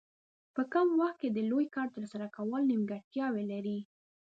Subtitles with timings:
[0.55, 3.77] په کم وخت کې د لوی کار ترسره کول نیمګړتیاوې لري.